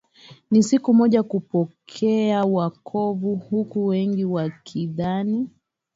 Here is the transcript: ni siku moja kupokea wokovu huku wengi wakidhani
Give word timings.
ni 0.51 0.63
siku 0.63 0.93
moja 0.93 1.23
kupokea 1.23 2.43
wokovu 2.43 3.35
huku 3.35 3.85
wengi 3.87 4.25
wakidhani 4.25 5.49